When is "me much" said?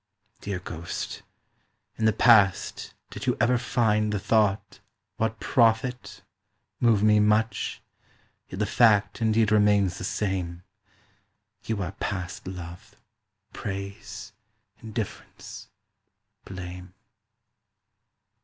7.03-7.83